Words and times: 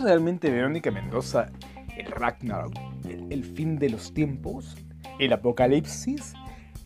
¿Es 0.00 0.04
realmente 0.04 0.50
Verónica 0.50 0.90
Mendoza 0.90 1.50
el 1.94 2.06
Ragnarok, 2.06 2.72
el, 3.06 3.44
fin 3.44 3.78
de 3.78 3.90
los 3.90 4.14
tiempos, 4.14 4.74
el 5.18 5.30
apocalipsis, 5.30 6.32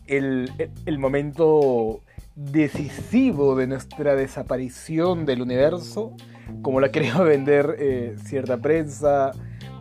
el, 0.05 0.49
momento 0.99 2.03
decisivo 2.35 3.55
de 3.55 3.67
nuestra 3.67 4.15
desaparición 4.15 5.25
del 5.25 5.41
universo, 5.41 6.11
como 6.61 6.81
la 6.81 6.91
quería 6.91 7.17
vender 7.21 7.77
eh, 7.79 8.17
cierta 8.21 8.57
prensa, 8.57 9.31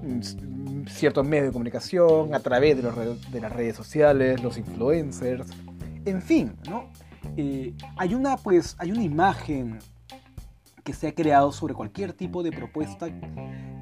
mm, 0.04 0.86
ciertos 0.86 1.26
medios 1.26 1.46
de 1.46 1.52
comunicación, 1.52 2.36
a 2.36 2.38
través 2.38 2.76
de, 2.76 3.40
las 3.40 3.52
redes 3.52 3.74
sociales, 3.74 4.44
los 4.44 4.58
influencers, 4.58 5.50
en 6.04 6.22
fin, 6.22 6.52
¿no? 6.68 6.88
Eh, 7.36 7.74
hay 7.96 8.14
una, 8.14 8.36
pues, 8.36 8.76
hay 8.78 8.92
una 8.92 9.02
imagen 9.02 9.80
que 10.84 10.92
se 10.92 11.08
ha 11.08 11.14
creado 11.14 11.50
sobre 11.50 11.74
cualquier 11.74 12.12
tipo 12.12 12.42
de 12.42 12.52
propuesta 12.52 13.08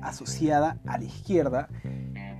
asociada 0.01 0.79
a 0.87 0.98
la 0.98 1.05
izquierda 1.05 1.69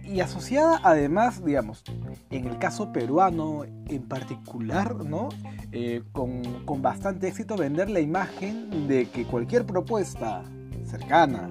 y 0.05 0.21
asociada 0.21 0.81
además, 0.83 1.45
digamos, 1.45 1.85
en 2.31 2.47
el 2.47 2.59
caso 2.59 2.93
peruano 2.93 3.65
en 3.65 4.03
particular, 4.03 4.97
¿no? 5.05 5.29
Eh, 5.71 6.03
con, 6.13 6.43
bastante 6.83 7.29
éxito 7.29 7.57
vender 7.57 7.89
la 7.89 8.01
imagen 8.01 8.89
de 8.89 9.09
que 9.09 9.25
cualquier 9.25 9.65
propuesta 9.65 10.43
cercana 10.85 11.51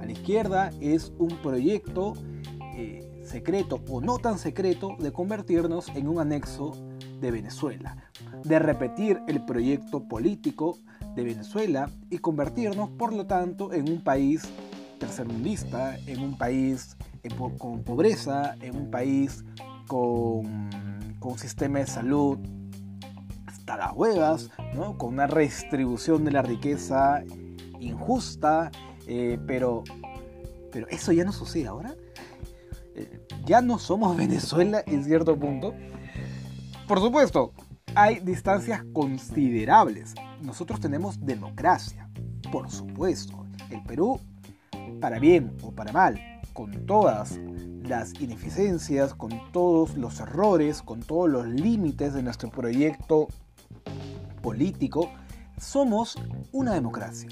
a 0.00 0.04
la 0.04 0.12
izquierda 0.12 0.70
es 0.80 1.12
un 1.18 1.36
proyecto 1.38 2.14
eh, 2.76 3.22
secreto 3.24 3.80
o 3.88 4.00
no 4.00 4.18
tan 4.18 4.38
secreto 4.38 4.96
de 4.98 5.12
convertirnos 5.12 5.88
en 5.90 6.08
un 6.08 6.18
anexo 6.18 6.72
de 7.20 7.30
Venezuela, 7.30 7.96
de 8.44 8.58
repetir 8.58 9.20
el 9.28 9.44
proyecto 9.44 10.08
político 10.08 10.76
de 11.14 11.24
Venezuela 11.24 11.90
y 12.10 12.18
convertirnos, 12.18 12.90
por 12.90 13.12
lo 13.12 13.26
tanto, 13.26 13.72
en 13.72 13.88
un 13.90 14.02
país 14.02 14.42
tercermundista, 14.98 15.98
en 16.06 16.20
un 16.20 16.38
país 16.38 16.96
con 17.58 17.82
pobreza, 17.82 18.56
en 18.60 18.76
un 18.76 18.90
país 18.90 19.44
con, 19.86 20.70
con 21.18 21.32
un 21.32 21.38
sistema 21.38 21.80
de 21.80 21.86
salud 21.86 22.38
hasta 23.46 23.76
las 23.76 23.92
huevas, 23.94 24.50
¿no? 24.74 24.98
con 24.98 25.14
una 25.14 25.26
redistribución 25.26 26.24
de 26.24 26.32
la 26.32 26.42
riqueza 26.42 27.22
injusta, 27.80 28.70
eh, 29.06 29.38
pero, 29.46 29.84
pero 30.70 30.88
eso 30.88 31.12
ya 31.12 31.24
no 31.24 31.32
sucede 31.32 31.66
ahora. 31.66 31.94
Eh, 32.94 33.26
ya 33.44 33.60
no 33.60 33.78
somos 33.78 34.16
Venezuela 34.24 34.82
en 34.86 35.04
cierto 35.04 35.38
punto. 35.38 35.74
Por 36.88 37.00
supuesto, 37.00 37.52
hay 37.94 38.20
distancias 38.20 38.84
considerables. 38.92 40.14
Nosotros 40.42 40.80
tenemos 40.80 41.24
democracia, 41.24 42.08
por 42.50 42.70
supuesto. 42.70 43.46
El 43.70 43.82
Perú, 43.84 44.20
para 45.00 45.18
bien 45.18 45.56
o 45.62 45.72
para 45.72 45.92
mal, 45.92 46.20
con 46.52 46.84
todas 46.84 47.38
las 47.82 48.20
ineficiencias, 48.20 49.14
con 49.14 49.30
todos 49.52 49.96
los 49.96 50.20
errores, 50.20 50.82
con 50.82 51.00
todos 51.00 51.30
los 51.30 51.46
límites 51.46 52.12
de 52.14 52.22
nuestro 52.22 52.50
proyecto 52.50 53.28
político, 54.42 55.10
somos 55.58 56.16
una 56.50 56.74
democracia. 56.74 57.28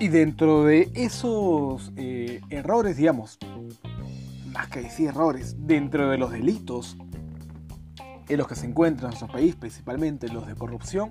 Y 0.00 0.08
dentro 0.08 0.64
de 0.64 0.90
esos 0.94 1.92
eh, 1.96 2.40
errores, 2.50 2.96
digamos, 2.96 3.38
más 4.52 4.68
que 4.68 4.82
decir 4.82 5.08
errores, 5.08 5.54
dentro 5.58 6.10
de 6.10 6.18
los 6.18 6.32
delitos 6.32 6.96
en 8.28 8.38
los 8.38 8.48
que 8.48 8.54
se 8.54 8.66
encuentran 8.66 9.12
en 9.12 9.18
nuestro 9.18 9.32
país, 9.32 9.56
principalmente 9.56 10.28
los 10.28 10.46
de 10.46 10.54
corrupción, 10.54 11.10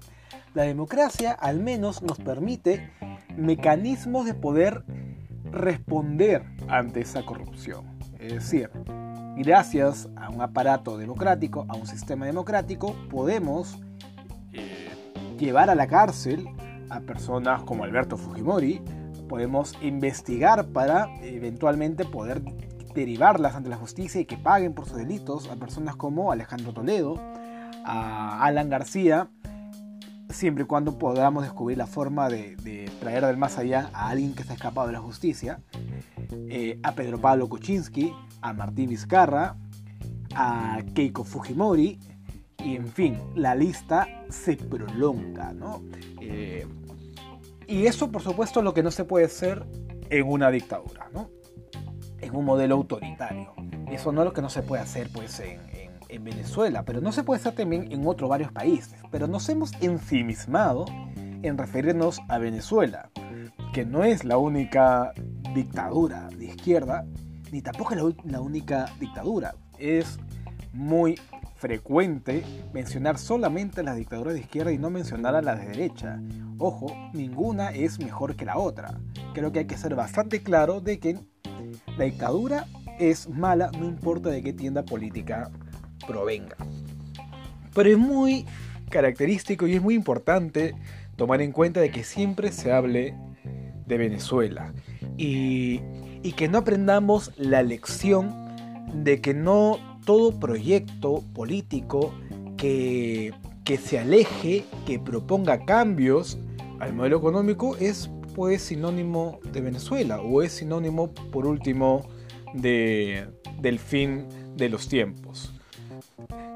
la 0.53 0.63
democracia 0.63 1.31
al 1.31 1.59
menos 1.59 2.01
nos 2.01 2.19
permite 2.19 2.91
mecanismos 3.35 4.25
de 4.25 4.33
poder 4.33 4.83
responder 5.51 6.45
ante 6.67 7.01
esa 7.01 7.23
corrupción. 7.25 7.85
Es 8.19 8.33
decir, 8.33 8.69
gracias 9.37 10.09
a 10.15 10.29
un 10.29 10.41
aparato 10.41 10.97
democrático, 10.97 11.65
a 11.69 11.75
un 11.75 11.87
sistema 11.87 12.25
democrático, 12.25 12.95
podemos 13.09 13.79
eh, 14.53 14.89
llevar 15.37 15.69
a 15.69 15.75
la 15.75 15.87
cárcel 15.87 16.47
a 16.89 16.99
personas 16.99 17.63
como 17.63 17.83
Alberto 17.83 18.17
Fujimori, 18.17 18.81
podemos 19.27 19.77
investigar 19.81 20.67
para 20.67 21.07
eventualmente 21.21 22.03
poder 22.03 22.41
derivarlas 22.93 23.55
ante 23.55 23.69
la 23.69 23.77
justicia 23.77 24.21
y 24.21 24.25
que 24.25 24.37
paguen 24.37 24.73
por 24.73 24.87
sus 24.87 24.97
delitos 24.97 25.49
a 25.49 25.55
personas 25.55 25.95
como 25.95 26.31
Alejandro 26.31 26.73
Toledo, 26.73 27.15
a 27.85 28.43
Alan 28.43 28.69
García, 28.69 29.29
siempre 30.29 30.63
y 30.63 30.67
cuando 30.67 30.97
podamos 30.97 31.43
descubrir 31.43 31.77
la 31.77 31.87
forma 31.87 32.29
de, 32.29 32.89
traer 32.99 33.25
del 33.25 33.37
más 33.37 33.57
allá 33.57 33.89
a 33.93 34.09
alguien 34.09 34.33
que 34.33 34.41
está 34.41 34.53
escapado 34.53 34.87
de 34.87 34.93
la 34.93 34.99
justicia, 34.99 35.59
eh, 36.49 36.79
a 36.83 36.93
Pedro 36.93 37.19
Pablo 37.19 37.49
Kuczynski, 37.49 38.13
a 38.41 38.53
Martín 38.53 38.89
Vizcarra, 38.89 39.55
a 40.35 40.79
Keiko 40.93 41.23
Fujimori, 41.23 41.99
y 42.63 42.75
en 42.75 42.87
fin, 42.87 43.17
la 43.35 43.55
lista 43.55 44.07
se 44.29 44.55
prolonga, 44.55 45.51
¿no? 45.51 45.81
Eh, 46.21 46.67
y 47.67 47.85
eso, 47.85 48.11
por 48.11 48.21
supuesto, 48.21 48.59
es 48.59 48.63
lo 48.63 48.73
que 48.73 48.83
no 48.83 48.91
se 48.91 49.03
puede 49.03 49.25
hacer 49.25 49.65
en 50.09 50.27
una 50.27 50.51
dictadura, 50.51 51.09
¿no? 51.13 51.29
En 52.31 52.37
un 52.37 52.45
modelo 52.45 52.75
autoritario. 52.75 53.53
Eso 53.91 54.11
no 54.11 54.21
es 54.21 54.25
lo 54.25 54.33
que 54.33 54.41
no 54.41 54.49
se 54.49 54.63
puede 54.63 54.81
hacer 54.81 55.09
pues 55.13 55.39
en, 55.39 55.59
en, 56.09 56.23
Venezuela, 56.23 56.83
pero 56.83 57.01
no 57.01 57.11
se 57.11 57.23
puede 57.23 57.41
hacer 57.41 57.53
también 57.53 57.91
en 57.91 58.07
otros 58.07 58.29
varios 58.29 58.51
países. 58.51 58.95
Pero 59.11 59.27
nos 59.27 59.47
hemos 59.49 59.73
ensimismado 59.81 60.85
en 61.43 61.57
referirnos 61.57 62.19
a 62.29 62.37
Venezuela, 62.37 63.09
que 63.73 63.85
no 63.85 64.03
es 64.03 64.23
la 64.23 64.37
única 64.37 65.13
dictadura 65.53 66.29
de 66.29 66.45
izquierda, 66.45 67.05
ni 67.51 67.61
tampoco 67.61 67.93
es 67.93 68.01
la, 68.01 68.31
la 68.31 68.41
única 68.41 68.85
dictadura. 68.99 69.55
Es 69.77 70.19
muy 70.73 71.19
frecuente 71.55 72.43
mencionar 72.73 73.17
solamente 73.17 73.83
las 73.83 73.95
dictaduras 73.95 74.33
de 74.33 74.39
izquierda 74.39 74.71
y 74.71 74.77
no 74.77 74.89
mencionar 74.89 75.35
a 75.35 75.41
las 75.41 75.59
de 75.59 75.67
derecha. 75.67 76.19
Ojo, 76.57 76.95
ninguna 77.13 77.71
es 77.71 77.99
mejor 77.99 78.35
que 78.35 78.45
la 78.45 78.57
otra. 78.57 78.99
Creo 79.33 79.51
que 79.51 79.59
hay 79.59 79.65
que 79.65 79.77
ser 79.77 79.95
bastante 79.95 80.41
claro 80.41 80.81
de 80.81 80.99
que 80.99 81.19
la 81.97 82.05
dictadura 82.05 82.65
es 82.99 83.27
mala, 83.29 83.71
no 83.77 83.85
importa 83.85 84.29
de 84.29 84.41
qué 84.41 84.53
tienda 84.53 84.83
política 84.83 85.49
provenga. 86.07 86.55
Pero 87.73 87.89
es 87.89 87.97
muy 87.97 88.45
característico 88.89 89.67
y 89.67 89.75
es 89.75 89.81
muy 89.81 89.95
importante 89.95 90.75
tomar 91.15 91.41
en 91.41 91.51
cuenta 91.51 91.79
de 91.79 91.91
que 91.91 92.03
siempre 92.03 92.51
se 92.51 92.71
hable 92.71 93.15
de 93.87 93.97
Venezuela 93.97 94.73
y, 95.17 95.81
que 96.35 96.47
no 96.47 96.59
aprendamos 96.59 97.31
la 97.37 97.61
lección 97.61 98.33
de 98.93 99.21
que 99.21 99.33
no 99.33 99.77
todo 100.05 100.39
proyecto 100.39 101.23
político 101.33 102.13
que, 102.57 103.33
que 103.63 103.77
se 103.77 103.99
aleje, 103.99 104.63
que 104.85 104.97
proponga 104.97 105.65
cambios 105.65 106.39
al 106.79 106.93
modelo 106.93 107.17
económico 107.17 107.75
es 107.77 108.09
pues 108.35 108.61
sinónimo 108.61 109.39
de 109.51 109.61
Venezuela 109.61 110.21
o 110.21 110.41
es 110.41 110.53
sinónimo, 110.53 111.13
por 111.13 111.45
último, 111.45 112.07
de, 112.53 113.27
del 113.59 113.79
fin 113.79 114.27
de 114.55 114.69
los 114.69 114.87
tiempos. 114.87 115.53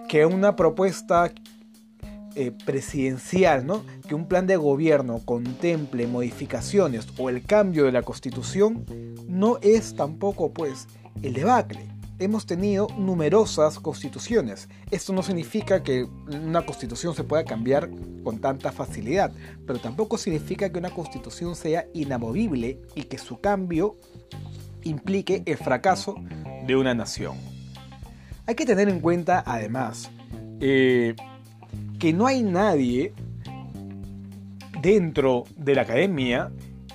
Que 0.08 0.26
una 0.26 0.56
propuesta 0.56 1.32
eh, 2.36 2.52
presidencial, 2.66 3.66
¿no? 3.66 3.84
que 4.08 4.16
un 4.16 4.28
plan 4.28 4.46
de 4.46 4.58
gobierno 4.58 5.22
contemple 5.24 6.08
modificaciones 6.08 7.08
o 7.18 7.30
el 7.30 7.44
cambio 7.44 7.86
de 7.86 7.92
la 7.92 8.02
constitución, 8.02 8.86
no 9.28 9.58
es 9.62 9.96
tampoco 9.96 10.52
pues 10.52 10.88
el 11.22 11.34
debacle 11.34 11.95
hemos 12.20 12.46
tenido 12.46 12.88
numerosas 12.98 13.80
constituciones. 13.80 14.70
Esto 14.92 15.14
no 15.14 15.24
significa 15.24 15.84
que 15.84 16.04
una 16.04 16.66
constitución 16.66 17.14
se 17.16 17.24
pueda 17.24 17.44
cambiar 17.44 17.90
con 18.24 18.40
tanta 18.40 18.72
facilidad, 18.72 19.32
pero 19.68 19.80
tampoco 19.80 20.18
significa 20.18 20.72
que 20.72 20.80
una 20.80 20.90
constitución 20.90 21.56
sea 21.56 21.86
inamovible 21.94 22.80
y 22.96 23.04
que 23.04 23.18
su 23.18 23.40
cambio 23.40 23.98
implique 24.84 25.44
el 25.46 25.58
fracaso 25.58 26.16
de 26.66 26.76
una 26.76 26.94
nación. 26.94 27.38
Hay 28.46 28.56
que 28.56 28.66
tener 28.66 28.90
en 28.90 29.00
cuenta, 29.00 29.44
además, 29.46 30.10
eh, 30.60 31.16
que 32.00 32.14
no 32.14 32.28
hay 32.28 32.44
nadie 32.44 33.14
dentro 34.82 35.46
de 35.58 35.76
la 35.76 35.82
academia 35.82 36.52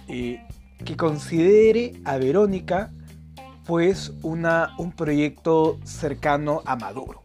eh, 0.09 0.41
que 0.85 0.97
considere 0.97 1.95
a 2.05 2.19
Verónica 2.19 2.93
pues 3.71 4.13
una, 4.23 4.75
un 4.79 4.91
proyecto 4.91 5.79
cercano 5.85 6.61
a 6.65 6.75
Maduro, 6.75 7.23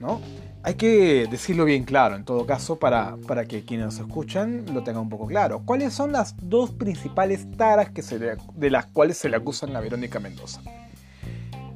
¿no? 0.00 0.20
Hay 0.64 0.74
que 0.74 1.28
decirlo 1.30 1.64
bien 1.64 1.84
claro, 1.84 2.16
en 2.16 2.24
todo 2.24 2.44
caso, 2.44 2.80
para, 2.80 3.16
para 3.28 3.44
que 3.44 3.64
quienes 3.64 3.86
nos 3.86 3.98
escuchan 4.00 4.64
lo 4.74 4.82
tengan 4.82 5.02
un 5.02 5.08
poco 5.08 5.28
claro. 5.28 5.62
¿Cuáles 5.64 5.94
son 5.94 6.10
las 6.10 6.34
dos 6.42 6.72
principales 6.72 7.48
taras 7.56 7.90
que 7.90 8.02
se 8.02 8.18
de 8.18 8.70
las 8.70 8.86
cuales 8.86 9.16
se 9.16 9.28
le 9.28 9.36
acusan 9.36 9.76
a 9.76 9.80
Verónica 9.80 10.18
Mendoza? 10.18 10.60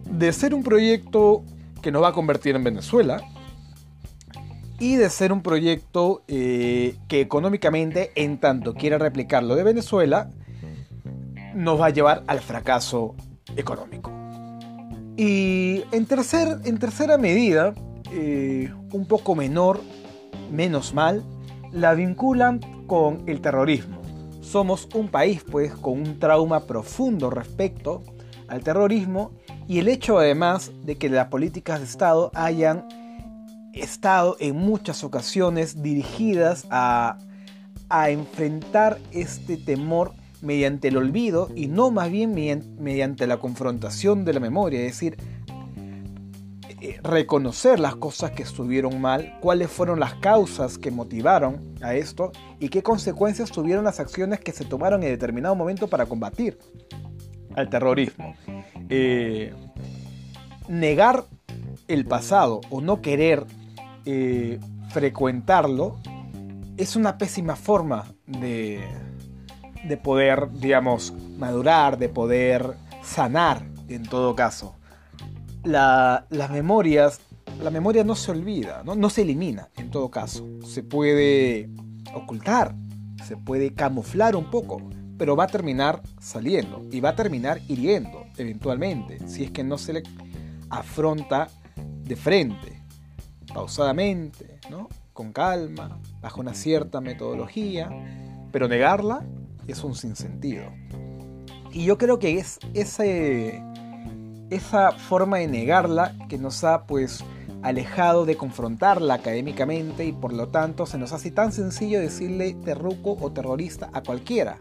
De 0.06 0.32
ser 0.32 0.54
un 0.54 0.64
proyecto 0.64 1.44
que 1.80 1.92
nos 1.92 2.02
va 2.02 2.08
a 2.08 2.12
convertir 2.12 2.56
en 2.56 2.64
Venezuela 2.64 3.22
y 4.80 4.96
de 4.96 5.08
ser 5.08 5.32
un 5.32 5.40
proyecto 5.40 6.24
eh, 6.26 6.96
que 7.06 7.20
económicamente, 7.20 8.10
en 8.16 8.38
tanto 8.38 8.74
quiera 8.74 8.98
replicar 8.98 9.44
lo 9.44 9.54
de 9.54 9.62
Venezuela, 9.62 10.30
nos 11.54 11.80
va 11.80 11.86
a 11.86 11.90
llevar 11.90 12.24
al 12.26 12.40
fracaso 12.40 13.14
económico. 13.56 14.10
Y 15.16 15.84
en, 15.92 16.06
tercer, 16.06 16.60
en 16.64 16.78
tercera 16.78 17.19
medida, 17.19 17.75
eh, 18.12 18.72
un 18.92 19.06
poco 19.06 19.34
menor, 19.34 19.81
menos 20.50 20.94
mal, 20.94 21.22
la 21.72 21.94
vinculan 21.94 22.60
con 22.87 23.22
el 23.26 23.40
terrorismo. 23.40 24.00
Somos 24.40 24.88
un 24.94 25.08
país 25.08 25.44
pues 25.48 25.72
con 25.75 25.98
un 26.00 26.19
trauma 26.19 26.66
profundo 26.66 27.31
respecto 27.31 28.02
al 28.48 28.62
terrorismo 28.64 29.32
y 29.69 29.78
el 29.78 29.88
hecho 29.88 30.19
además 30.19 30.72
de 30.82 30.96
que 30.96 31.08
las 31.08 31.28
políticas 31.28 31.78
de 31.78 31.86
Estado 31.86 32.32
hayan 32.34 32.88
estado 33.75 34.36
en 34.40 34.56
muchas 34.56 35.04
ocasiones 35.04 35.82
dirigidas 35.82 36.66
a, 36.70 37.19
a 37.88 38.10
enfrentar 38.10 38.98
este 39.12 39.56
temor 39.56 40.12
mediante 40.42 40.88
el 40.88 40.96
olvido 40.96 41.48
y 41.54 41.69
no 41.69 41.90
más 41.90 42.10
bien 42.10 42.34
mediante 42.78 43.26
la 43.26 43.38
confrontación 43.38 44.25
de 44.25 44.32
la 44.32 44.40
memoria, 44.40 44.81
es 44.81 44.87
decir, 44.87 45.16
eh, 46.82 46.98
reconocer 47.02 47.78
las 47.78 47.96
cosas 47.96 48.31
que 48.31 48.42
estuvieron 48.42 49.02
mal, 49.02 49.37
cuáles 49.40 49.70
fueron 49.70 50.00
las 50.00 50.14
causas 50.14 50.78
que 50.78 50.90
motivaron 50.90 51.75
a 51.82 51.94
esto 51.94 52.32
y 52.58 52.70
qué 52.70 52.82
consecuencias 52.82 53.50
tuvieron 53.50 53.84
las 53.84 54.00
acciones 54.00 54.40
que 54.40 54.52
se 54.52 54.64
tomaron 54.64 55.02
en 55.02 55.10
determinado 55.10 55.54
momento 55.54 55.88
para 55.88 56.06
combatir 56.06 56.58
al 57.54 57.69
terrorismo. 57.69 58.34
Eh, 58.88 59.52
negar 60.69 61.25
el 61.86 62.06
pasado 62.06 62.62
o 62.70 62.81
no 62.81 63.02
querer 63.02 63.44
eh, 64.06 64.58
frecuentarlo 64.88 65.98
es 66.78 66.96
una 66.96 67.19
pésima 67.19 67.56
forma 67.56 68.06
de, 68.26 68.81
de 69.85 69.97
poder, 69.97 70.50
digamos, 70.53 71.12
madurar, 71.38 71.99
de 71.99 72.09
poder 72.09 72.75
sanar 73.03 73.65
en 73.88 74.05
todo 74.05 74.35
caso 74.35 74.75
las 75.62 76.50
memorias, 76.50 77.21
la 77.62 77.71
memoria 77.71 78.05
no 78.05 78.15
se 78.15 78.31
olvida, 78.31 78.82
¿no? 78.85 78.94
no 78.94 79.11
se 79.11 79.23
elimina 79.23 79.69
en 79.77 79.91
todo 79.91 80.11
caso. 80.11 80.47
Se 80.65 80.82
puede 80.82 81.69
ocultar, 82.15 82.75
se 83.27 83.37
puede 83.37 83.75
camuflar 83.75 84.37
un 84.37 84.50
poco, 84.50 84.82
pero 85.19 85.37
va 85.37 85.44
a 85.44 85.49
terminar 85.49 86.03
saliendo 86.21 86.82
y 86.91 87.00
va 87.00 87.11
a 87.11 87.17
terminar 87.17 87.61
hiriendo 87.69 88.25
eventualmente, 88.37 89.29
si 89.29 89.44
es 89.44 89.50
que 89.50 89.65
no 89.65 89.77
se 89.77 89.94
le 89.94 90.03
afronta 90.71 91.49
de 91.77 92.17
frente, 92.17 92.82
pausadamente, 93.53 94.61
¿no? 94.71 94.88
con 95.12 95.32
calma, 95.32 96.00
bajo 96.23 96.41
una 96.41 96.55
cierta 96.55 97.00
metodología, 97.00 97.91
pero 98.50 98.69
negarla 98.69 99.27
es 99.66 99.84
un 99.84 99.94
sinsentido. 99.94 100.64
Y 101.72 101.84
yo 101.84 101.98
creo 101.98 102.18
que 102.18 102.38
es 102.38 102.58
ese 102.74 103.62
esa 104.50 104.90
forma 104.90 105.38
de 105.38 105.46
negarla 105.46 106.16
que 106.28 106.36
nos 106.36 106.64
ha 106.64 106.84
pues 106.84 107.24
alejado 107.62 108.24
de 108.24 108.36
confrontarla 108.36 109.14
académicamente 109.14 110.04
y 110.04 110.12
por 110.12 110.32
lo 110.32 110.48
tanto 110.48 110.86
se 110.86 110.98
nos 110.98 111.12
hace 111.12 111.30
tan 111.30 111.52
sencillo 111.52 112.00
decirle 112.00 112.54
terruco 112.64 113.16
o 113.20 113.30
terrorista 113.32 113.90
a 113.92 114.02
cualquiera. 114.02 114.58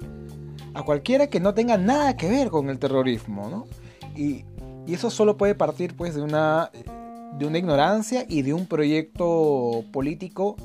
A 0.73 0.83
cualquiera 0.83 1.27
que 1.27 1.39
no 1.39 1.53
tenga 1.53 1.77
nada 1.77 2.15
que 2.15 2.29
ver 2.29 2.49
con 2.49 2.69
el 2.69 2.77
terrorismo, 2.77 3.49
¿no? 3.49 3.65
Y, 4.15 4.45
y 4.85 4.93
eso 4.93 5.09
solo 5.09 5.37
puede 5.37 5.55
partir 5.55 5.95
pues 5.95 6.13
de 6.13 6.21
una, 6.21 6.71
de 7.37 7.45
una 7.45 7.57
ignorancia 7.57 8.25
y 8.27 8.43
de 8.43 8.53
un 8.53 8.67
proyecto 8.67 9.83
político 9.91 10.55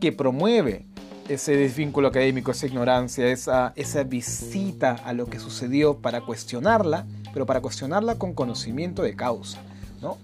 que 0.00 0.12
promueve 0.12 0.86
ese 1.28 1.56
desvínculo 1.56 2.08
académico, 2.08 2.50
esa 2.50 2.66
ignorancia, 2.66 3.26
esa, 3.28 3.72
esa 3.76 4.02
visita 4.02 4.92
a 5.04 5.12
lo 5.12 5.26
que 5.26 5.38
sucedió 5.38 5.98
para 5.98 6.22
cuestionarla 6.22 7.06
pero 7.32 7.46
para 7.46 7.60
cuestionarla 7.60 8.16
con 8.16 8.34
conocimiento 8.34 9.02
de 9.02 9.14
causa. 9.14 9.60
¿no? 10.00 10.18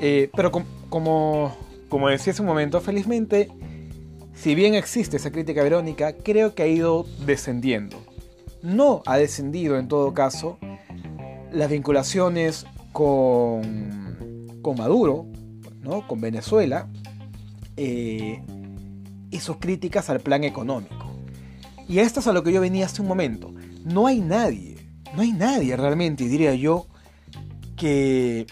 Eh, 0.00 0.30
pero 0.34 0.50
como, 0.88 1.56
como 1.88 2.08
decía 2.08 2.32
hace 2.32 2.42
un 2.42 2.48
momento, 2.48 2.80
felizmente, 2.80 3.50
si 4.34 4.54
bien 4.54 4.74
existe 4.74 5.16
esa 5.16 5.30
crítica 5.30 5.62
verónica, 5.62 6.12
creo 6.12 6.54
que 6.54 6.62
ha 6.62 6.66
ido 6.66 7.06
descendiendo. 7.24 7.96
No 8.62 9.02
ha 9.06 9.16
descendido 9.16 9.78
en 9.78 9.88
todo 9.88 10.12
caso 10.12 10.58
las 11.50 11.70
vinculaciones 11.70 12.66
con, 12.92 14.58
con 14.62 14.76
Maduro, 14.76 15.26
¿no? 15.82 16.06
con 16.06 16.20
Venezuela, 16.20 16.88
eh, 17.76 18.42
sus 19.40 19.56
críticas 19.56 20.10
al 20.10 20.20
plan 20.20 20.44
económico. 20.44 21.06
Y 21.88 21.98
esto 21.98 22.20
es 22.20 22.26
a 22.26 22.32
lo 22.32 22.42
que 22.42 22.52
yo 22.52 22.60
venía 22.60 22.86
hace 22.86 23.02
un 23.02 23.08
momento. 23.08 23.52
No 23.84 24.06
hay 24.06 24.20
nadie 24.20 24.70
no 25.14 25.22
hay 25.22 25.32
nadie 25.32 25.76
realmente, 25.76 26.28
diría 26.28 26.54
yo, 26.54 26.86
que, 27.76 28.46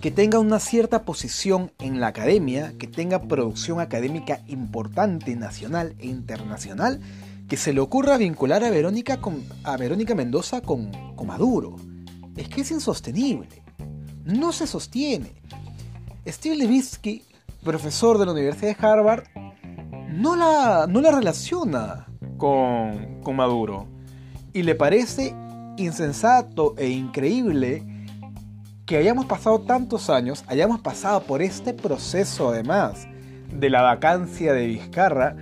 que 0.00 0.10
tenga 0.10 0.38
una 0.38 0.58
cierta 0.58 1.04
posición 1.04 1.72
en 1.78 2.00
la 2.00 2.08
academia, 2.08 2.74
que 2.78 2.86
tenga 2.86 3.22
producción 3.22 3.80
académica 3.80 4.42
importante, 4.48 5.36
nacional 5.36 5.94
e 5.98 6.06
internacional, 6.06 7.00
que 7.48 7.56
se 7.56 7.72
le 7.72 7.80
ocurra 7.80 8.16
vincular 8.16 8.64
a 8.64 8.70
Verónica, 8.70 9.20
con, 9.20 9.44
a 9.62 9.76
Verónica 9.76 10.14
Mendoza 10.14 10.60
con, 10.60 10.90
con 11.14 11.26
Maduro. 11.26 11.76
Es 12.36 12.48
que 12.48 12.62
es 12.62 12.70
insostenible. 12.70 13.62
No 14.24 14.52
se 14.52 14.66
sostiene. 14.66 15.32
Steve 16.26 16.56
Levitsky, 16.56 17.22
profesor 17.64 18.18
de 18.18 18.26
la 18.26 18.32
Universidad 18.32 18.76
de 18.76 18.86
Harvard, 18.86 19.24
no 20.10 20.36
la, 20.36 20.86
no 20.88 21.00
la 21.00 21.12
relaciona 21.12 22.06
con, 22.36 23.20
con 23.22 23.36
Maduro. 23.36 23.86
Y 24.52 24.62
le 24.62 24.74
parece 24.74 25.34
insensato 25.76 26.74
e 26.76 26.88
increíble 26.88 27.84
que 28.86 28.96
hayamos 28.96 29.26
pasado 29.26 29.60
tantos 29.60 30.08
años, 30.08 30.44
hayamos 30.46 30.80
pasado 30.80 31.22
por 31.22 31.42
este 31.42 31.74
proceso 31.74 32.48
además 32.48 33.06
de 33.52 33.70
la 33.70 33.82
vacancia 33.82 34.52
de 34.52 34.66
Vizcarra 34.66 35.36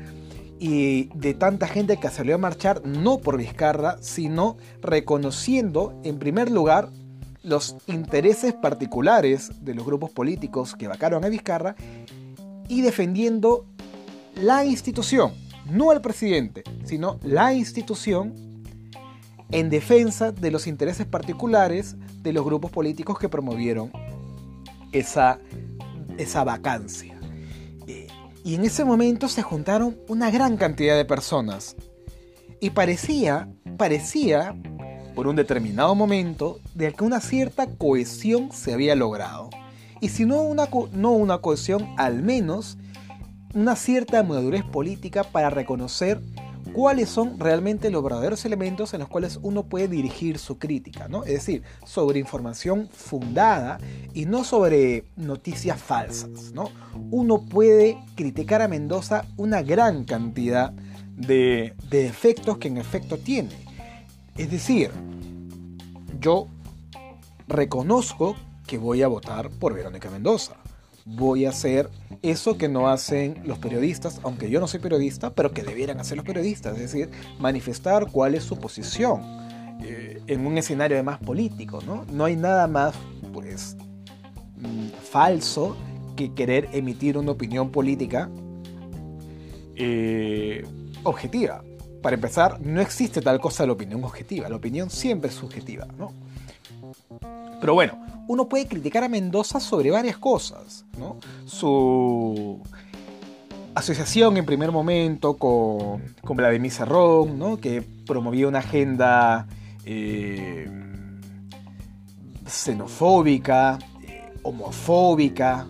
y 0.58 1.10
de 1.14 1.34
tanta 1.34 1.68
gente 1.68 1.98
que 1.98 2.08
salió 2.08 2.36
a 2.36 2.38
marchar 2.38 2.82
no 2.84 3.18
por 3.18 3.36
Vizcarra, 3.36 3.98
sino 4.00 4.56
reconociendo 4.82 5.98
en 6.02 6.18
primer 6.18 6.50
lugar 6.50 6.88
los 7.46 7.76
intereses 7.87 8.54
particulares 8.54 9.64
de 9.64 9.72
los 9.72 9.87
grupos 9.87 10.10
políticos 10.10 10.75
que 10.75 10.88
vacaron 10.88 11.25
a 11.25 11.28
Vizcarra 11.28 11.76
y 12.68 12.82
defendiendo 12.82 13.66
la 14.35 14.64
institución, 14.64 15.32
no 15.64 15.92
al 15.92 16.00
presidente, 16.00 16.64
sino 16.85 17.20
la 17.23 17.54
institución 17.54 18.35
en 19.52 19.70
defensa 19.70 20.32
de 20.32 20.50
los 20.50 20.66
intereses 20.66 21.06
particulares 21.06 21.94
de 22.20 22.32
los 22.32 22.44
grupos 22.44 22.73
políticos 22.73 23.16
que 23.16 23.28
promovieron 23.28 23.92
esa, 24.90 25.38
esa 26.18 26.42
vacancia. 26.42 27.16
Y 28.42 28.54
en 28.56 28.64
ese 28.64 28.85
momento 28.85 29.28
se 29.28 29.42
juntaron 29.42 29.99
una 30.09 30.32
gran 30.32 30.56
cantidad 30.56 30.97
de 30.97 31.04
personas. 31.04 31.76
Y 32.61 32.70
parecía, 32.70 33.49
parecía, 33.76 34.56
por 35.16 35.26
un 35.26 35.35
determinado 35.35 35.94
momento, 35.94 36.61
de 36.75 36.92
que 36.92 37.02
una 37.02 37.20
cierta 37.20 37.66
cohesión 37.66 38.52
se 38.52 38.75
había 38.75 38.94
logrado. 38.94 39.49
Y 40.00 40.11
si 40.11 40.26
no 40.26 40.42
una, 40.42 40.68
no 40.92 41.12
una 41.12 41.38
cohesión, 41.38 41.88
al 41.96 42.23
menos 42.23 42.76
una 43.54 43.75
cierta 43.75 44.23
madurez 44.23 44.62
política 44.62 45.25
para 45.25 45.49
reconocer 45.49 46.20
cuáles 46.75 47.08
son 47.08 47.40
realmente 47.40 47.90
los 47.90 48.02
verdaderos 48.02 48.44
elementos 48.44 48.92
en 48.92 49.00
los 49.00 49.08
cuales 49.08 49.38
uno 49.42 49.62
puede 49.62 49.88
dirigir 49.88 50.38
su 50.38 50.58
crítica, 50.58 51.08
¿no? 51.08 51.25
Es 51.25 51.32
decir, 51.32 51.62
sobre 51.87 52.18
información 52.18 52.90
fundada 52.92 53.78
y 54.12 54.26
no 54.26 54.44
sobre 54.44 55.06
noticias 55.16 55.80
falsas, 55.80 56.52
¿no? 56.52 56.70
Uno 57.11 57.40
puede 57.46 57.96
criticar 58.16 58.61
a 58.61 58.68
Mendoza 58.68 59.25
una 59.38 59.62
gran 59.62 60.04
cantidad 60.04 60.73
de, 61.16 61.75
de 61.88 62.06
efectos 62.06 62.58
que 62.58 62.68
en 62.68 62.76
efecto 62.76 63.16
tiene. 63.16 63.65
Es 64.37 64.50
decir, 64.50 64.90
yo 66.21 66.49
reconozco 67.49 68.37
que 68.66 68.78
voy 68.78 69.02
a 69.02 69.09
votar 69.09 69.50
por 69.50 69.75
Verónica 69.75 70.11
Mendoza 70.11 70.57
voy 71.07 71.47
a 71.47 71.50
hacer 71.50 71.88
eso 72.23 72.59
que 72.59 72.69
no 72.69 72.88
hacen 72.88 73.40
los 73.45 73.59
periodistas, 73.59 74.21
aunque 74.25 74.50
yo 74.50 74.61
no 74.61 74.66
soy 74.66 74.81
periodista, 74.81 75.33
pero 75.33 75.52
que 75.52 75.62
debieran 75.62 76.00
hacer 76.00 76.16
los 76.16 76.26
periodistas, 76.26 76.75
es 76.75 76.93
decir, 76.93 77.11
manifestar 77.38 78.11
cuál 78.11 78.35
es 78.35 78.43
su 78.43 78.59
posición 78.59 79.23
eh, 79.83 80.21
en 80.26 80.45
un 80.45 80.59
escenario 80.59 80.97
además 80.97 81.21
político, 81.21 81.81
¿no? 81.87 82.05
No 82.12 82.25
hay 82.25 82.35
nada 82.35 82.66
más, 82.66 82.95
pues, 83.33 83.76
mm, 84.57 84.88
falso 85.11 85.76
que 86.16 86.35
querer 86.35 86.69
emitir 86.73 87.16
una 87.16 87.31
opinión 87.31 87.71
política 87.71 88.28
eh, 89.76 90.66
objetiva. 91.05 91.62
Para 92.06 92.14
empezar, 92.14 92.60
no 92.60 92.80
existe 92.80 93.20
tal 93.20 93.40
cosa 93.40 93.66
la 93.66 93.72
opinión 93.72 94.04
objetiva, 94.04 94.48
la 94.48 94.54
opinión 94.54 94.90
siempre 94.90 95.28
es 95.28 95.34
subjetiva, 95.34 95.88
¿no? 95.98 96.12
Pero 97.60 97.75
bueno, 97.75 97.98
uno 98.28 98.48
puede 98.48 98.68
criticar 98.68 99.02
a 99.02 99.08
Mendoza 99.08 99.58
sobre 99.58 99.90
varias 99.90 100.16
cosas, 100.16 100.84
¿no? 100.96 101.16
Su, 101.46 102.62
asociación 103.75 104.36
en 104.36 104.46
primer 104.46 104.70
momento 104.70 105.34
con, 105.34 106.14
con 106.22 106.36
Vladimir 106.36 106.70
Serrón, 106.70 107.40
¿no? 107.40 107.56
que 107.56 107.82
promovía 107.82 108.46
una 108.46 108.60
agenda 108.60 109.48
eh, 109.84 110.70
xenofóbica, 112.46 113.80
eh, 114.06 114.32
homofóbica, 114.44 115.66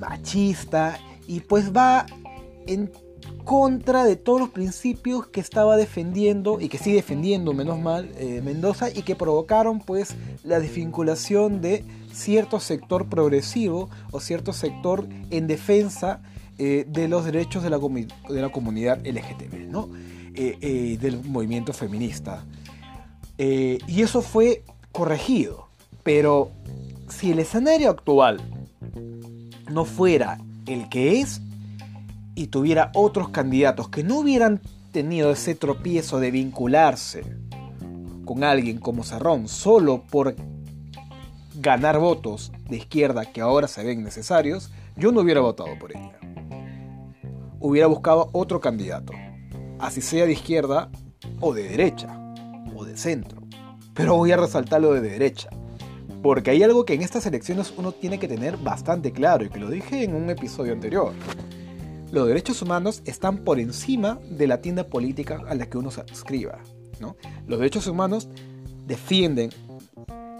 machista, 0.00 0.98
y 1.28 1.38
pues 1.38 1.72
va 1.72 2.04
en 2.66 2.90
contra 3.48 4.04
de 4.04 4.16
todos 4.16 4.40
los 4.40 4.50
principios 4.50 5.26
que 5.26 5.40
estaba 5.40 5.78
defendiendo 5.78 6.60
y 6.60 6.68
que 6.68 6.76
sigue 6.76 6.96
defendiendo, 6.96 7.54
menos 7.54 7.80
mal, 7.80 8.12
eh, 8.18 8.42
Mendoza, 8.44 8.90
y 8.90 9.00
que 9.00 9.16
provocaron 9.16 9.80
pues 9.80 10.14
la 10.44 10.60
desvinculación 10.60 11.62
de 11.62 11.82
cierto 12.12 12.60
sector 12.60 13.08
progresivo 13.08 13.88
o 14.10 14.20
cierto 14.20 14.52
sector 14.52 15.08
en 15.30 15.46
defensa 15.46 16.20
eh, 16.58 16.84
de 16.86 17.08
los 17.08 17.24
derechos 17.24 17.62
de 17.62 17.70
la, 17.70 17.78
de 17.78 18.42
la 18.42 18.52
comunidad 18.52 18.98
LGTB, 19.06 19.70
¿no? 19.70 19.88
Eh, 20.34 20.98
del 21.00 21.24
movimiento 21.24 21.72
feminista. 21.72 22.44
y 23.38 24.02
eso 24.02 24.20
fue 24.20 24.62
corregido, 24.92 25.68
pero 26.02 26.50
si 27.08 27.30
el 27.32 27.38
escenario 27.38 27.88
actual 27.88 28.42
no 29.70 29.86
fuera 29.86 30.36
el 30.66 30.90
que 30.90 31.22
es 31.22 31.40
y 32.38 32.46
tuviera 32.46 32.92
otros 32.94 33.30
candidatos 33.30 33.88
que 33.88 34.04
no 34.04 34.20
hubieran 34.20 34.60
tenido 34.92 35.32
ese 35.32 35.56
tropiezo 35.56 36.20
de 36.20 36.30
vincularse 36.30 37.24
con 38.24 38.44
alguien 38.44 38.78
como 38.78 39.02
Cerrón 39.02 39.48
solo 39.48 40.04
por 40.08 40.36
ganar 41.56 41.98
votos 41.98 42.52
de 42.68 42.76
izquierda 42.76 43.26
que 43.26 43.40
ahora 43.40 43.66
se 43.66 43.82
ven 43.82 44.04
necesarios, 44.04 44.70
yo 44.96 45.10
no 45.10 45.22
hubiera 45.22 45.40
votado 45.40 45.76
por 45.80 45.96
ella. 45.96 46.16
Hubiera 47.58 47.88
buscado 47.88 48.30
otro 48.32 48.60
candidato, 48.60 49.12
así 49.80 50.00
sea 50.00 50.24
de 50.24 50.34
izquierda 50.34 50.90
o 51.40 51.52
de 51.52 51.64
derecha 51.64 52.16
o 52.76 52.84
de 52.84 52.96
centro. 52.96 53.42
Pero 53.94 54.16
voy 54.16 54.30
a 54.30 54.36
resaltar 54.36 54.80
lo 54.80 54.92
de 54.92 55.00
derecha. 55.00 55.50
Porque 56.22 56.52
hay 56.52 56.62
algo 56.62 56.84
que 56.84 56.94
en 56.94 57.02
estas 57.02 57.26
elecciones 57.26 57.74
uno 57.76 57.90
tiene 57.90 58.20
que 58.20 58.28
tener 58.28 58.56
bastante 58.58 59.10
claro 59.10 59.44
y 59.44 59.48
que 59.48 59.58
lo 59.58 59.70
dije 59.70 60.04
en 60.04 60.14
un 60.14 60.30
episodio 60.30 60.72
anterior. 60.72 61.12
Los 62.10 62.26
derechos 62.26 62.62
humanos 62.62 63.02
están 63.04 63.38
por 63.38 63.60
encima 63.60 64.18
de 64.30 64.46
la 64.46 64.62
tienda 64.62 64.84
política 64.84 65.42
a 65.46 65.54
la 65.54 65.66
que 65.66 65.76
uno 65.76 65.90
se 65.90 66.00
adscriba. 66.00 66.58
¿no? 67.00 67.16
Los 67.46 67.58
derechos 67.58 67.86
humanos 67.86 68.28
defienden 68.86 69.50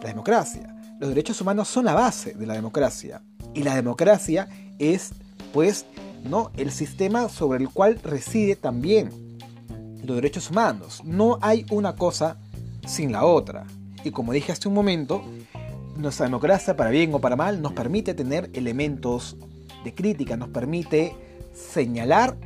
la 0.03 0.09
democracia. 0.09 0.75
Los 0.99 1.11
derechos 1.11 1.41
humanos 1.41 1.69
son 1.69 1.85
la 1.85 1.95
base 1.95 2.33
de 2.33 2.47
la 2.47 2.55
democracia. 2.55 3.23
Y 3.55 3.63
la 3.65 3.75
democracia 3.75 4.49
es, 4.79 5.11
pues, 5.53 5.85
¿no? 6.25 6.51
el 6.57 6.71
sistema 6.73 7.29
sobre 7.29 7.63
el 7.63 7.69
cual 7.69 8.01
reside 8.03 8.57
también 8.57 9.11
los 10.03 10.17
derechos 10.17 10.51
humanos. 10.51 11.03
No 11.05 11.39
hay 11.43 11.67
una 11.71 11.97
cosa 11.97 12.39
sin 12.87 13.13
la 13.13 13.27
otra. 13.27 13.67
Y 14.05 14.11
como 14.11 14.33
dije 14.33 14.53
hace 14.53 14.69
un 14.69 14.75
momento, 14.75 15.23
nuestra 15.97 16.25
democracia, 16.25 16.77
para 16.77 16.89
bien 16.89 17.13
o 17.13 17.21
para 17.21 17.37
mal, 17.37 17.61
nos 17.61 17.73
permite 17.75 18.15
tener 18.15 18.49
elementos 18.55 19.37
de 19.85 19.95
crítica, 19.95 20.37
nos 20.37 20.49
permite 20.49 21.28
señalar 21.59 22.37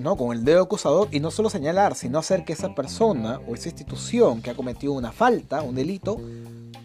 ¿no? 0.00 0.16
con 0.16 0.36
el 0.36 0.44
dedo 0.44 0.62
acusador 0.62 1.08
y 1.12 1.20
no 1.20 1.30
solo 1.30 1.50
señalar, 1.50 1.94
sino 1.94 2.18
hacer 2.18 2.44
que 2.44 2.52
esa 2.52 2.74
persona 2.74 3.40
o 3.46 3.54
esa 3.54 3.68
institución 3.68 4.42
que 4.42 4.50
ha 4.50 4.54
cometido 4.54 4.92
una 4.92 5.12
falta, 5.12 5.62
un 5.62 5.74
delito, 5.74 6.20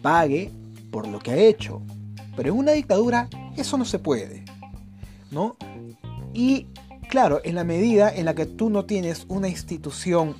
pague 0.02 0.50
por 0.90 1.08
lo 1.08 1.18
que 1.18 1.32
ha 1.32 1.36
hecho. 1.36 1.82
Pero 2.36 2.52
en 2.52 2.58
una 2.58 2.72
dictadura 2.72 3.28
eso 3.56 3.76
no 3.76 3.84
se 3.84 3.98
puede. 3.98 4.44
¿no? 5.30 5.56
Y 6.32 6.66
claro, 7.08 7.40
en 7.44 7.54
la 7.54 7.64
medida 7.64 8.14
en 8.14 8.24
la 8.24 8.34
que 8.34 8.46
tú 8.46 8.70
no 8.70 8.84
tienes 8.84 9.24
una 9.28 9.48
institución 9.48 10.36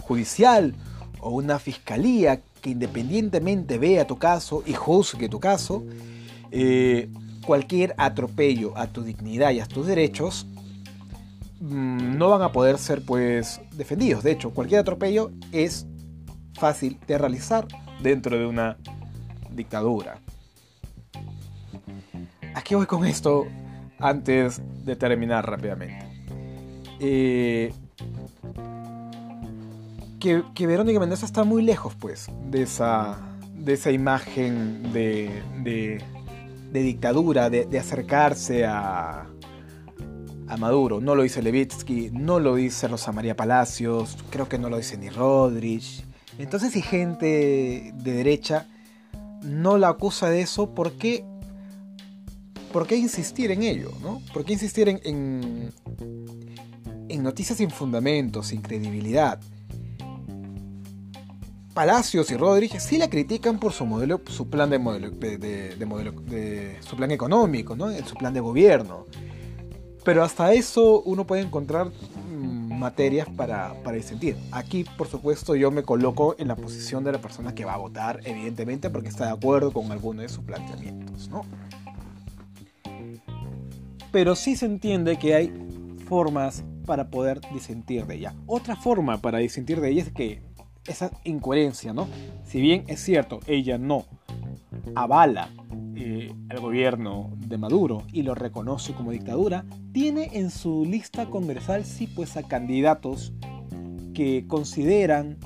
judicial 0.00 0.74
o 1.20 1.30
una 1.30 1.58
fiscalía 1.58 2.40
que 2.60 2.70
independientemente 2.70 3.78
vea 3.78 4.06
tu 4.06 4.18
caso 4.18 4.62
y 4.66 4.74
juzgue 4.74 5.28
tu 5.28 5.40
caso, 5.40 5.84
eh, 6.50 7.08
cualquier 7.44 7.94
atropello 7.98 8.76
a 8.76 8.86
tu 8.86 9.02
dignidad 9.02 9.50
y 9.50 9.60
a 9.60 9.66
tus 9.66 9.86
derechos 9.86 10.46
mm, 11.60 12.16
no 12.16 12.30
van 12.30 12.42
a 12.42 12.52
poder 12.52 12.78
ser 12.78 13.04
pues 13.04 13.60
defendidos. 13.72 14.22
De 14.22 14.32
hecho, 14.32 14.50
cualquier 14.50 14.80
atropello 14.80 15.30
es 15.52 15.86
fácil 16.54 16.98
de 17.06 17.18
realizar 17.18 17.66
dentro 18.02 18.38
de 18.38 18.46
una 18.46 18.76
dictadura. 19.50 20.18
Aquí 22.54 22.74
voy 22.74 22.86
con 22.86 23.06
esto 23.06 23.46
antes 23.98 24.60
de 24.84 24.96
terminar 24.96 25.48
rápidamente. 25.48 26.04
Eh, 26.98 27.72
que, 30.20 30.66
Verónica 30.66 31.00
Mendoza 31.00 31.24
está 31.24 31.44
muy 31.44 31.62
lejos, 31.62 31.94
pues, 31.94 32.28
de 32.50 32.62
esa, 32.62 33.18
de 33.54 33.72
esa 33.72 33.90
imagen 33.90 34.92
de, 34.92 35.42
de, 35.62 36.04
dictadura, 36.72 37.50
de, 37.50 37.78
acercarse 37.78 38.64
a, 38.64 39.26
a 40.46 40.56
Maduro. 40.56 41.00
No 41.00 41.14
lo 41.14 41.22
dice 41.22 41.42
Levitsky, 41.42 42.10
no 42.12 42.38
lo 42.38 42.54
dice 42.54 42.88
Rosa 42.88 43.12
María 43.12 43.36
Palacios, 43.36 44.16
creo 44.30 44.48
que 44.48 44.58
no 44.58 44.68
lo 44.70 44.76
dice 44.76 44.96
ni 44.96 45.10
Rodríguez. 45.10 46.04
Entonces, 46.38 46.72
si 46.72 46.80
gente 46.80 47.92
de 47.94 48.12
derecha 48.12 48.66
no 49.42 49.78
la 49.78 49.88
acusa 49.88 50.30
de 50.30 50.42
eso, 50.42 50.74
¿por 50.74 50.92
qué, 50.92 51.24
por 52.72 52.86
qué 52.86 52.96
insistir 52.96 53.50
en 53.50 53.62
ello? 53.62 53.90
¿no? 54.02 54.22
¿Por 54.32 54.44
qué 54.44 54.54
insistir 54.54 54.88
en, 54.88 55.00
en, 55.04 55.72
en 57.08 57.22
noticias 57.22 57.58
sin 57.58 57.70
fundamento, 57.70 58.42
sin 58.42 58.62
credibilidad? 58.62 59.40
Palacios 61.74 62.30
y 62.32 62.36
Rodríguez 62.36 62.82
sí 62.82 62.98
la 62.98 63.08
critican 63.08 63.60
por 63.60 63.72
su 63.72 63.86
modelo, 63.86 64.20
su 64.26 64.50
plan 64.50 64.70
de 64.70 64.78
modelo, 64.80 65.10
de, 65.10 65.84
modelo, 65.86 66.12
de 66.12 66.76
su 66.80 66.96
plan 66.96 67.12
económico, 67.12 67.76
¿no? 67.76 67.90
su 68.04 68.14
plan 68.16 68.34
de 68.34 68.40
gobierno. 68.40 69.06
Pero 70.04 70.24
hasta 70.24 70.52
eso 70.52 71.02
uno 71.02 71.26
puede 71.26 71.42
encontrar 71.42 71.86
mm, 71.86 72.76
materias 72.76 73.28
para, 73.36 73.74
para 73.84 73.96
disentir. 73.96 74.36
Aquí, 74.50 74.84
por 74.98 75.06
supuesto, 75.06 75.54
yo 75.54 75.70
me 75.70 75.84
coloco 75.84 76.34
en 76.38 76.48
la 76.48 76.56
posición 76.56 77.04
de 77.04 77.12
la 77.12 77.20
persona 77.20 77.54
que 77.54 77.64
va 77.64 77.74
a 77.74 77.78
votar, 77.78 78.20
evidentemente, 78.24 78.90
porque 78.90 79.08
está 79.08 79.26
de 79.26 79.32
acuerdo 79.32 79.72
con 79.72 79.92
alguno 79.92 80.22
de 80.22 80.28
sus 80.28 80.42
planteamientos, 80.42 81.28
¿no? 81.28 81.42
Pero 84.10 84.34
sí 84.34 84.56
se 84.56 84.66
entiende 84.66 85.18
que 85.18 85.34
hay 85.34 85.52
formas 86.08 86.64
para 86.84 87.10
poder 87.10 87.40
disentir 87.54 88.06
de 88.06 88.16
ella. 88.16 88.34
Otra 88.46 88.74
forma 88.74 89.18
para 89.18 89.38
disentir 89.38 89.80
de 89.80 89.90
ella 89.90 90.02
es 90.02 90.12
que 90.12 90.42
esa 90.90 91.10
incoherencia, 91.24 91.92
¿no? 91.92 92.08
Si 92.44 92.60
bien 92.60 92.84
es 92.86 93.00
cierto, 93.00 93.40
ella 93.46 93.78
no 93.78 94.04
avala 94.94 95.50
eh, 95.96 96.32
al 96.48 96.60
gobierno 96.60 97.30
de 97.36 97.58
Maduro 97.58 98.02
y 98.12 98.22
lo 98.22 98.34
reconoce 98.34 98.92
como 98.92 99.10
dictadura, 99.10 99.64
tiene 99.92 100.30
en 100.32 100.50
su 100.50 100.84
lista 100.84 101.26
congresal 101.26 101.84
sí 101.84 102.06
pues 102.06 102.36
a 102.36 102.42
candidatos 102.42 103.32
que 104.14 104.46
consideran 104.46 105.38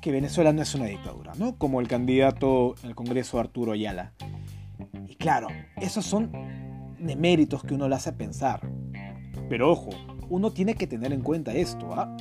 que 0.00 0.10
Venezuela 0.10 0.52
no 0.52 0.62
es 0.62 0.74
una 0.74 0.86
dictadura, 0.86 1.32
¿no? 1.36 1.56
Como 1.56 1.80
el 1.80 1.86
candidato 1.88 2.74
al 2.82 2.94
Congreso 2.94 3.38
Arturo 3.38 3.72
Ayala. 3.72 4.12
Y 5.06 5.14
claro, 5.14 5.46
esos 5.76 6.04
son 6.04 6.32
méritos 6.98 7.62
que 7.62 7.74
uno 7.74 7.88
le 7.88 7.94
hace 7.94 8.12
pensar. 8.12 8.68
Pero 9.48 9.70
ojo, 9.70 9.90
uno 10.28 10.50
tiene 10.50 10.74
que 10.74 10.86
tener 10.86 11.12
en 11.12 11.20
cuenta 11.20 11.52
esto, 11.54 11.94
¿ah? 11.94 12.16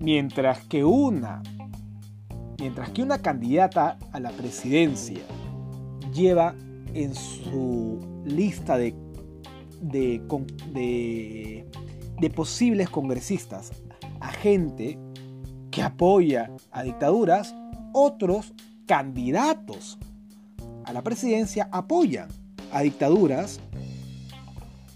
Mientras 0.00 0.64
que 0.66 0.84
una 0.84 1.42
Mientras 2.58 2.90
que 2.90 3.02
una 3.02 3.18
candidata 3.18 3.98
a 4.12 4.20
la 4.20 4.30
presidencia 4.30 5.22
lleva 6.12 6.54
en 6.92 7.14
su 7.14 8.00
lista 8.24 8.76
de, 8.76 8.94
de, 9.80 11.64
posibles 12.34 12.90
congresistas 12.90 13.70
a 14.20 14.32
gente 14.32 14.98
que 15.70 15.82
apoya 15.82 16.50
a 16.72 16.82
dictaduras, 16.82 17.54
otros 17.92 18.52
candidatos 18.86 19.98
a 20.84 20.92
la 20.92 21.02
presidencia 21.02 21.68
apoyan 21.70 22.28
a 22.72 22.80
dictaduras 22.80 23.60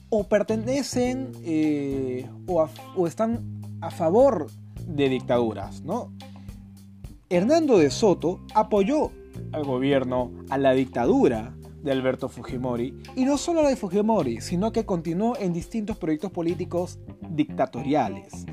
o 0.08 0.24
pertenecen 0.24 1.32
eh, 1.44 2.28
o, 2.46 2.66
o, 2.96 3.06
están 3.06 3.60
a 3.80 3.90
favor 3.90 4.48
de 4.86 5.08
dictaduras, 5.08 5.82
¿no? 5.82 6.12
Hernando 7.32 7.78
de 7.78 7.90
Soto 7.90 8.40
apoyó 8.54 9.10
al 9.52 9.64
gobierno, 9.64 10.30
a 10.50 10.58
la 10.58 10.72
dictadura 10.72 11.56
de 11.82 11.90
Alberto 11.90 12.28
Fujimori, 12.28 12.94
y 13.16 13.24
no 13.24 13.38
solo 13.38 13.62
la 13.62 13.70
de 13.70 13.76
Fujimori, 13.76 14.42
sino 14.42 14.70
que 14.70 14.84
continuó 14.84 15.38
en 15.38 15.54
distintos 15.54 15.96
proyectos 15.96 16.30
políticos 16.30 16.98
dictatoriales. 17.30 18.44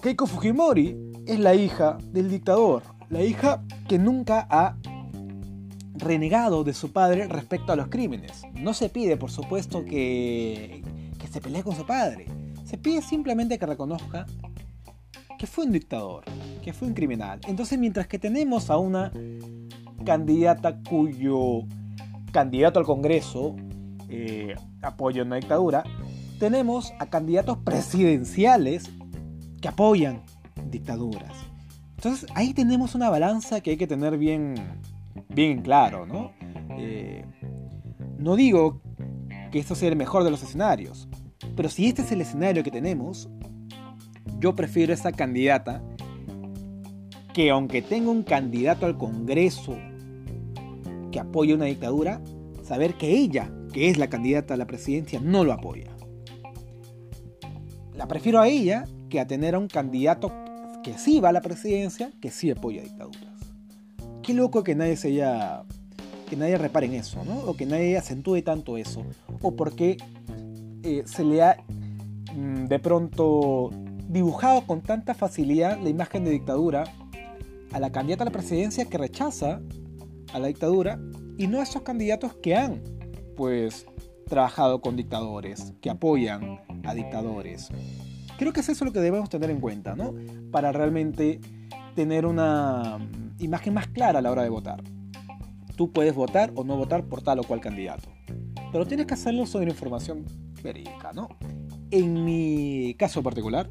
Keiko 0.00 0.28
Fujimori 0.28 0.96
es 1.26 1.40
la 1.40 1.56
hija 1.56 1.98
del 2.12 2.30
dictador, 2.30 2.84
la 3.10 3.24
hija 3.24 3.64
que 3.88 3.98
nunca 3.98 4.46
ha 4.48 4.76
renegado 5.94 6.62
de 6.62 6.72
su 6.72 6.92
padre 6.92 7.26
respecto 7.26 7.72
a 7.72 7.76
los 7.76 7.88
crímenes. 7.88 8.42
No 8.54 8.74
se 8.74 8.90
pide, 8.90 9.16
por 9.16 9.32
supuesto, 9.32 9.84
que, 9.84 10.84
que 11.18 11.26
se 11.26 11.40
pelee 11.40 11.64
con 11.64 11.74
su 11.74 11.84
padre. 11.84 12.26
Se 12.64 12.78
pide 12.78 13.02
simplemente 13.02 13.58
que 13.58 13.66
reconozca 13.66 14.26
que 15.44 15.50
fue 15.50 15.66
un 15.66 15.72
dictador, 15.72 16.24
que 16.62 16.72
fue 16.72 16.88
un 16.88 16.94
criminal. 16.94 17.38
Entonces, 17.46 17.78
mientras 17.78 18.06
que 18.06 18.18
tenemos 18.18 18.70
a 18.70 18.78
una 18.78 19.12
candidata 20.02 20.80
cuyo 20.88 21.64
candidato 22.32 22.78
al 22.78 22.86
Congreso 22.86 23.54
eh, 24.08 24.54
apoya 24.80 25.22
una 25.22 25.36
dictadura, 25.36 25.84
tenemos 26.38 26.94
a 26.98 27.10
candidatos 27.10 27.58
presidenciales 27.58 28.90
que 29.60 29.68
apoyan 29.68 30.22
dictaduras. 30.70 31.34
Entonces 31.96 32.26
ahí 32.34 32.54
tenemos 32.54 32.94
una 32.94 33.10
balanza 33.10 33.60
que 33.60 33.72
hay 33.72 33.76
que 33.76 33.86
tener 33.86 34.16
bien, 34.16 34.54
bien 35.28 35.60
claro, 35.60 36.06
¿no? 36.06 36.32
Eh, 36.78 37.26
no 38.16 38.34
digo 38.34 38.80
que 39.52 39.58
esto 39.58 39.74
sea 39.74 39.90
el 39.90 39.96
mejor 39.96 40.24
de 40.24 40.30
los 40.30 40.42
escenarios, 40.42 41.06
pero 41.54 41.68
si 41.68 41.86
este 41.86 42.00
es 42.00 42.12
el 42.12 42.22
escenario 42.22 42.62
que 42.62 42.70
tenemos, 42.70 43.28
yo 44.38 44.54
prefiero 44.54 44.92
esa 44.92 45.12
candidata 45.12 45.82
que 47.32 47.50
aunque 47.50 47.82
tenga 47.82 48.10
un 48.10 48.22
candidato 48.22 48.86
al 48.86 48.96
Congreso 48.96 49.76
que 51.10 51.20
apoya 51.20 51.54
una 51.54 51.66
dictadura, 51.66 52.20
saber 52.62 52.94
que 52.94 53.10
ella, 53.10 53.50
que 53.72 53.88
es 53.90 53.98
la 53.98 54.08
candidata 54.08 54.54
a 54.54 54.56
la 54.56 54.66
presidencia, 54.66 55.20
no 55.20 55.44
lo 55.44 55.52
apoya. 55.52 55.90
La 57.94 58.08
prefiero 58.08 58.40
a 58.40 58.48
ella 58.48 58.86
que 59.08 59.20
a 59.20 59.26
tener 59.26 59.54
a 59.54 59.58
un 59.58 59.68
candidato 59.68 60.32
que 60.82 60.98
sí 60.98 61.20
va 61.20 61.30
a 61.30 61.32
la 61.32 61.40
presidencia, 61.40 62.10
que 62.20 62.30
sí 62.30 62.50
apoya 62.50 62.82
dictaduras. 62.82 63.34
Qué 64.22 64.34
loco 64.34 64.62
que 64.62 64.74
nadie 64.74 64.96
se 64.96 65.08
haya, 65.08 65.62
que 66.28 66.36
nadie 66.36 66.58
repare 66.58 66.86
en 66.86 66.94
eso, 66.94 67.24
¿no? 67.24 67.38
O 67.40 67.56
que 67.56 67.66
nadie 67.66 67.96
acentúe 67.96 68.42
tanto 68.42 68.76
eso. 68.76 69.04
O 69.40 69.54
porque 69.56 69.96
eh, 70.82 71.02
se 71.06 71.24
le 71.24 71.42
ha 71.42 71.56
mm, 72.34 72.66
de 72.66 72.78
pronto 72.78 73.70
dibujado 74.08 74.66
con 74.66 74.82
tanta 74.82 75.14
facilidad 75.14 75.80
la 75.80 75.88
imagen 75.88 76.24
de 76.24 76.30
dictadura 76.30 76.84
a 77.72 77.80
la 77.80 77.90
candidata 77.90 78.22
a 78.22 78.26
la 78.26 78.32
presidencia 78.32 78.84
que 78.84 78.98
rechaza 78.98 79.60
a 80.32 80.38
la 80.38 80.46
dictadura 80.46 80.98
y 81.36 81.46
no 81.46 81.60
a 81.60 81.62
esos 81.62 81.82
candidatos 81.82 82.34
que 82.34 82.56
han, 82.56 82.82
pues, 83.36 83.86
trabajado 84.28 84.80
con 84.80 84.96
dictadores, 84.96 85.74
que 85.80 85.90
apoyan 85.90 86.60
a 86.84 86.94
dictadores. 86.94 87.68
Creo 88.38 88.52
que 88.52 88.60
es 88.60 88.68
eso 88.68 88.84
lo 88.84 88.92
que 88.92 89.00
debemos 89.00 89.28
tener 89.28 89.50
en 89.50 89.60
cuenta, 89.60 89.94
¿no? 89.94 90.14
Para 90.50 90.72
realmente 90.72 91.40
tener 91.94 92.26
una 92.26 92.98
imagen 93.38 93.74
más 93.74 93.88
clara 93.88 94.18
a 94.18 94.22
la 94.22 94.30
hora 94.30 94.42
de 94.42 94.48
votar. 94.48 94.82
Tú 95.76 95.92
puedes 95.92 96.14
votar 96.14 96.52
o 96.54 96.64
no 96.64 96.76
votar 96.76 97.04
por 97.04 97.22
tal 97.22 97.40
o 97.40 97.44
cual 97.44 97.60
candidato, 97.60 98.08
pero 98.72 98.86
tienes 98.86 99.06
que 99.06 99.14
hacerlo 99.14 99.46
sobre 99.46 99.70
información 99.70 100.24
verídica, 100.62 101.12
¿no? 101.12 101.28
En 101.90 102.24
mi 102.24 102.94
caso 102.98 103.22
particular, 103.22 103.68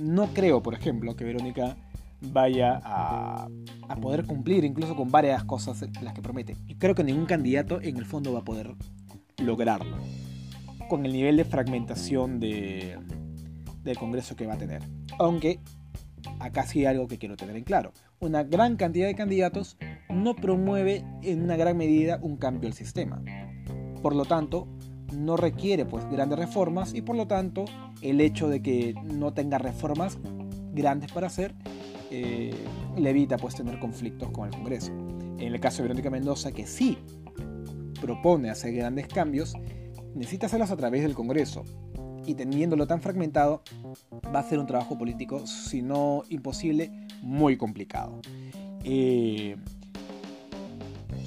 no 0.00 0.28
creo, 0.28 0.62
por 0.62 0.74
ejemplo, 0.74 1.16
que 1.16 1.24
Verónica 1.24 1.76
vaya 2.20 2.80
a, 2.84 3.48
poder 4.00 4.24
cumplir 4.24 4.64
incluso 4.64 4.94
con 4.96 5.10
varias 5.10 5.44
cosas 5.44 5.84
las 6.02 6.14
que 6.14 6.22
promete. 6.22 6.56
Creo 6.78 6.94
que 6.94 7.04
ningún 7.04 7.26
candidato 7.26 7.80
en 7.80 7.96
el 7.96 8.04
fondo 8.04 8.32
va 8.32 8.40
a 8.40 8.44
poder 8.44 8.74
lograrlo 9.38 9.96
con 10.88 11.04
el 11.04 11.12
nivel 11.12 11.36
de 11.36 11.44
fragmentación 11.44 12.38
de, 12.38 12.98
del 13.82 13.98
Congreso 13.98 14.36
que 14.36 14.46
va 14.46 14.54
a 14.54 14.58
tener. 14.58 14.82
Aunque 15.18 15.60
acá 16.40 16.64
sí 16.66 16.80
hay 16.80 16.86
algo 16.86 17.08
que 17.08 17.18
quiero 17.18 17.36
tener 17.36 17.56
en 17.56 17.64
claro. 17.64 17.92
Una 18.20 18.42
gran 18.42 18.76
cantidad 18.76 19.06
de 19.06 19.14
candidatos 19.14 19.76
no 20.08 20.36
promueve 20.36 21.04
en 21.22 21.42
una 21.42 21.56
gran 21.56 21.76
medida 21.76 22.18
un 22.22 22.36
cambio 22.36 22.68
al 22.68 22.74
sistema. 22.74 23.22
Por 24.02 24.14
lo 24.14 24.24
tanto, 24.24 24.68
no 25.12 25.36
requiere 25.36 25.84
pues 25.84 26.08
grandes 26.10 26.38
reformas 26.38 26.94
y 26.94 27.02
por 27.02 27.16
lo 27.16 27.26
tanto 27.26 27.64
el 28.02 28.20
hecho 28.20 28.48
de 28.48 28.62
que 28.62 28.94
no 29.04 29.32
tenga 29.32 29.58
reformas 29.58 30.18
grandes 30.72 31.12
para 31.12 31.28
hacer 31.28 31.54
eh, 32.10 32.54
le 32.96 33.10
evita 33.10 33.36
pues 33.36 33.54
tener 33.54 33.78
conflictos 33.78 34.30
con 34.30 34.46
el 34.46 34.54
Congreso. 34.54 34.92
En 34.92 35.52
el 35.54 35.60
caso 35.60 35.78
de 35.78 35.82
Verónica 35.84 36.10
Mendoza, 36.10 36.52
que 36.52 36.66
sí 36.66 36.98
propone 38.00 38.50
hacer 38.50 38.74
grandes 38.74 39.08
cambios, 39.08 39.54
necesita 40.14 40.46
hacerlos 40.46 40.70
a 40.70 40.76
través 40.76 41.02
del 41.02 41.14
Congreso. 41.14 41.64
Y 42.24 42.34
teniéndolo 42.34 42.86
tan 42.86 43.00
fragmentado, 43.00 43.62
va 44.34 44.40
a 44.40 44.42
ser 44.42 44.58
un 44.58 44.66
trabajo 44.66 44.98
político, 44.98 45.46
si 45.46 45.82
no 45.82 46.22
imposible, 46.28 46.90
muy 47.22 47.56
complicado. 47.56 48.20
Eh, 48.84 49.56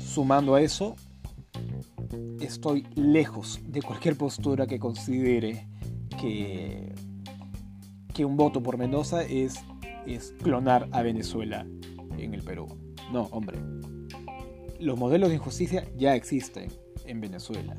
sumando 0.06 0.56
a 0.56 0.62
eso, 0.62 0.96
estoy 2.40 2.86
lejos 2.96 3.60
de 3.68 3.82
cualquier 3.82 4.18
postura 4.18 4.68
que 4.68 4.80
considere 4.80 5.68
que, 6.22 6.94
que 8.14 8.26
un 8.26 8.38
voto 8.38 8.62
por 8.62 8.78
Mendoza 8.78 9.24
es 9.24 9.64
es 10.06 10.34
clonar 10.42 10.88
a 10.92 11.02
Venezuela 11.02 11.66
en 12.18 12.34
el 12.34 12.42
Perú. 12.44 12.68
No, 13.12 13.24
hombre. 13.32 13.60
Los 14.80 14.98
modelos 14.98 15.30
de 15.30 15.36
injusticia 15.36 15.88
ya 15.98 16.16
existen 16.16 16.72
en 17.06 17.22
Venezuela. 17.22 17.76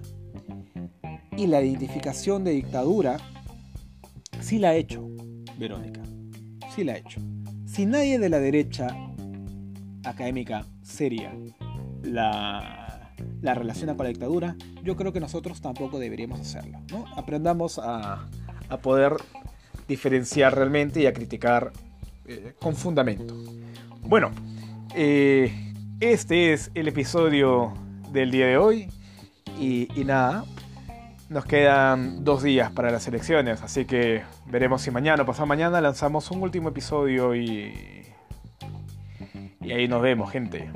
Y 1.36 1.46
la 1.46 1.62
identificación 1.62 2.44
de 2.44 2.52
dictadura 2.52 3.16
sí 4.40 4.58
la 4.58 4.70
ha 4.70 4.74
hecho 4.74 5.08
Verónica. 5.58 6.02
Sí 6.74 6.84
la 6.84 6.92
ha 6.92 6.96
hecho. 6.98 7.20
Si 7.66 7.86
nadie 7.86 8.18
de 8.18 8.28
la 8.28 8.38
derecha 8.38 8.88
académica 10.04 10.66
seria 10.82 11.34
la, 12.02 12.79
la 13.42 13.54
relaciona 13.54 13.96
con 13.96 14.04
la 14.04 14.10
dictadura, 14.10 14.56
yo 14.82 14.96
creo 14.96 15.12
que 15.12 15.20
nosotros 15.20 15.60
tampoco 15.60 15.98
deberíamos 15.98 16.40
hacerlo. 16.40 16.78
Aprendamos 17.16 17.80
a, 17.82 18.26
poder 18.82 19.14
diferenciar 19.88 20.54
realmente 20.54 21.00
y 21.00 21.06
a 21.06 21.12
criticar 21.12 21.72
eh, 22.26 22.54
con 22.60 22.76
fundamento. 22.76 23.34
Bueno, 24.02 24.30
eh, 24.94 25.72
este 25.98 26.52
es 26.52 26.70
el 26.74 26.86
episodio 26.88 27.74
del 28.12 28.30
día 28.30 28.46
de 28.46 28.56
hoy 28.56 28.88
y, 29.58 29.88
nada, 30.04 30.44
nos 31.28 31.44
quedan 31.44 32.24
dos 32.24 32.42
días 32.42 32.70
para 32.70 32.90
las 32.90 33.06
elecciones, 33.08 33.62
así 33.62 33.84
que 33.84 34.22
veremos 34.46 34.82
si 34.82 34.90
mañana 34.90 35.24
o 35.24 35.26
pasado 35.26 35.46
mañana 35.46 35.80
lanzamos 35.80 36.30
un 36.30 36.42
último 36.42 36.68
episodio 36.68 37.34
y, 37.34 38.06
y 39.60 39.72
ahí 39.72 39.88
nos 39.88 40.00
vemos, 40.00 40.30
gente. 40.30 40.70